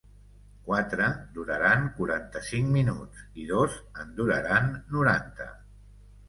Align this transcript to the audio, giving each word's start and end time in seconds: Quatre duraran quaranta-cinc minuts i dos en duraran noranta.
Quatre 0.69 1.09
duraran 1.35 1.85
quaranta-cinc 1.97 2.71
minuts 2.77 3.21
i 3.43 3.45
dos 3.53 3.77
en 4.05 4.17
duraran 4.23 4.73
noranta. 4.97 5.49